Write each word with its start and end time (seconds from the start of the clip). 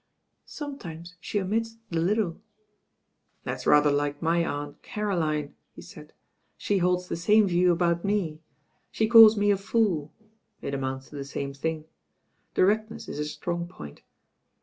"Some 0.47 0.79
times 0.79 1.13
she 1.19 1.39
omits 1.39 1.77
the 1.91 1.99
'little.'" 1.99 2.41
"That's 3.43 3.67
rather 3.67 3.91
like 3.91 4.19
my 4.19 4.43
Aunt 4.43 4.81
Caroline," 4.81 5.53
he 5.75 5.83
said, 5.83 6.11
"she 6.57 6.79
holds 6.79 7.07
the 7.07 7.15
same 7.15 7.45
view 7.45 7.71
about 7.71 8.03
me. 8.03 8.39
She 8.89 9.07
calls 9.07 9.37
me 9.37 9.51
a 9.51 9.57
fool. 9.57 10.11
It 10.59 10.73
amounts 10.73 11.09
to 11.11 11.17
the 11.17 11.23
same 11.23 11.53
thing. 11.53 11.85
Directness 12.55 13.07
is 13.07 13.19
her 13.19 13.23
strong 13.25 13.67
point." 13.67 14.01